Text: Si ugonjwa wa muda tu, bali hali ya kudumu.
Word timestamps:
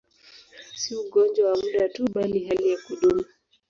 Si 0.79 0.89
ugonjwa 1.01 1.43
wa 1.49 1.55
muda 1.61 1.83
tu, 1.93 2.01
bali 2.13 2.39
hali 2.47 2.65
ya 2.71 2.77
kudumu. 2.85 3.23